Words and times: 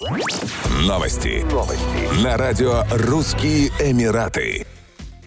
Новости. 0.00 1.44
Новости. 1.52 2.24
На 2.24 2.38
радио 2.38 2.84
«Русские 2.90 3.68
Эмираты». 3.80 4.64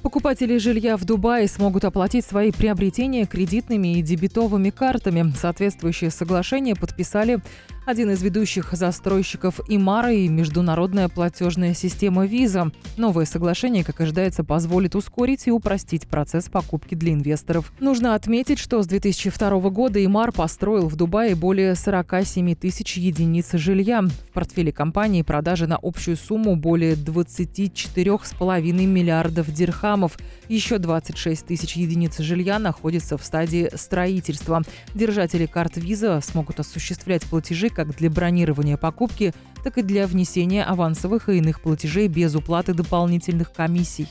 Покупатели 0.02 0.58
жилья 0.58 0.98
в 0.98 1.06
Дубае 1.06 1.48
смогут 1.48 1.86
оплатить 1.86 2.26
свои 2.26 2.52
приобретения 2.52 3.28
кредитными 3.28 4.00
и 4.00 4.02
дебетовыми 4.02 4.72
картами. 4.72 5.32
Соответствующее 5.40 6.10
соглашение 6.10 6.76
подписали 6.76 7.40
один 7.86 8.12
из 8.12 8.22
ведущих 8.22 8.72
застройщиков 8.72 9.60
Имара 9.68 10.14
и 10.14 10.28
международная 10.28 11.10
платежная 11.10 11.74
система 11.74 12.26
Visa. 12.26 12.74
Новое 12.98 13.26
соглашение, 13.26 13.84
как 13.84 14.00
ожидается, 14.00 14.44
позволит 14.44 14.96
ускорить 14.96 15.48
и 15.48 15.52
упростить 15.52 16.08
процесс 16.08 16.50
покупки 16.50 16.96
для 16.96 17.14
инвесторов. 17.14 17.74
Нужно 17.80 18.16
отметить, 18.16 18.60
что 18.60 18.82
с 18.82 18.88
2002 18.88 19.70
года 19.70 20.04
Имар 20.04 20.32
построил 20.32 20.88
в 20.88 20.96
Дубае 20.96 21.36
более 21.36 21.76
47 21.76 22.56
тысяч 22.56 22.98
единиц 22.98 23.52
жилья. 23.54 24.02
В 24.02 24.34
портфеле 24.34 24.72
компании 24.72 25.22
продажи 25.22 25.68
на 25.68 25.78
общую 25.82 26.16
сумму 26.16 26.56
более 26.56 26.94
24,5 26.94 28.62
миллиардов 28.86 29.52
дирхамов. 29.52 30.18
Еще 30.48 30.78
26 30.78 31.46
тысяч 31.46 31.76
единиц 31.76 32.20
жилья 32.20 32.60
находятся 32.60 33.18
в 33.18 33.26
стадии 33.26 33.70
строительства. 33.76 34.62
Держатели 34.94 35.46
карт 35.46 35.78
Visa 35.78 36.24
смогут 36.24 36.60
осуществлять 36.60 37.24
платежи 37.24 37.70
как 37.74 37.96
для 37.96 38.10
бронирования 38.10 38.78
покупки, 38.78 39.34
так 39.64 39.78
и 39.78 39.82
для 39.82 40.08
внесения 40.08 40.64
авансовых 40.64 41.30
и 41.30 41.38
иных 41.38 41.62
платежей 41.62 42.08
без 42.08 42.36
уплаты 42.36 42.74
дополнительных 42.74 43.52
комиссий. 43.52 44.08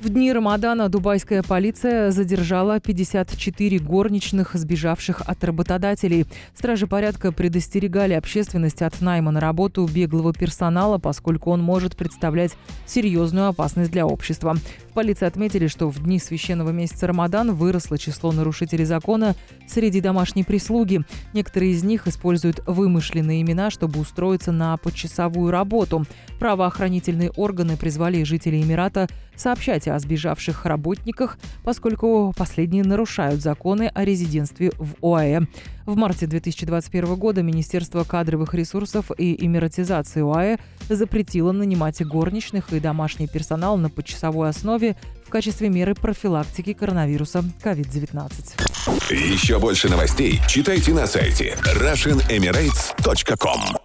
В 0.00 0.08
дни 0.08 0.32
Рамадана 0.32 0.88
дубайская 0.88 1.42
полиция 1.44 2.10
задержала 2.10 2.80
54 2.80 3.78
горничных, 3.78 4.54
сбежавших 4.54 5.22
от 5.24 5.42
работодателей. 5.44 6.26
Стражи 6.52 6.88
порядка 6.88 7.30
предостерегали 7.30 8.12
общественность 8.12 8.82
от 8.82 9.00
найма 9.00 9.30
на 9.30 9.40
работу 9.40 9.86
беглого 9.86 10.34
персонала, 10.34 10.98
поскольку 10.98 11.52
он 11.52 11.62
может 11.62 11.96
представлять 11.96 12.56
серьезную 12.86 13.46
опасность 13.46 13.92
для 13.92 14.04
общества. 14.04 14.56
В 14.90 14.94
полиции 14.94 15.26
отметили, 15.26 15.68
что 15.68 15.88
в 15.88 16.02
дни 16.02 16.18
священного 16.18 16.70
месяца 16.70 17.06
Рамадан 17.06 17.54
выросло 17.54 17.96
число 17.96 18.32
нарушителей 18.32 18.84
закона 18.84 19.36
среди 19.68 20.00
домашней 20.00 20.42
прислуги. 20.42 21.02
Некоторые 21.32 21.72
из 21.72 21.84
них 21.84 22.08
используют 22.08 22.60
вымышленные 22.66 23.42
имена, 23.42 23.70
чтобы 23.70 24.00
устроиться 24.00 24.50
на 24.50 24.76
почасовую 24.76 25.52
работу. 25.52 26.04
Правоохранительные 26.40 27.30
органы 27.30 27.76
призвали 27.76 28.24
жителей 28.24 28.62
Эмирата 28.62 29.08
сообщать 29.36 29.88
о 29.94 29.98
сбежавших 29.98 30.66
работниках, 30.66 31.38
поскольку 31.62 32.34
последние 32.36 32.84
нарушают 32.84 33.40
законы 33.40 33.90
о 33.94 34.04
резидентстве 34.04 34.72
в 34.78 34.94
ОАЭ. 35.02 35.40
В 35.86 35.96
марте 35.96 36.26
2021 36.26 37.14
года 37.16 37.42
Министерство 37.42 38.04
кадровых 38.04 38.54
ресурсов 38.54 39.10
и 39.16 39.44
эмиратизации 39.44 40.22
ОАЭ 40.22 40.58
запретило 40.88 41.52
нанимать 41.52 42.04
горничных 42.04 42.72
и 42.72 42.80
домашний 42.80 43.26
персонал 43.26 43.76
на 43.76 43.90
почасовой 43.90 44.48
основе 44.48 44.96
в 45.26 45.30
качестве 45.30 45.68
меры 45.68 45.94
профилактики 45.94 46.72
коронавируса 46.72 47.44
COVID-19. 47.62 49.10
Еще 49.10 49.58
больше 49.58 49.88
новостей 49.88 50.40
читайте 50.48 50.94
на 50.94 51.06
сайте 51.06 51.56
RussianEmirates.com 51.64 53.83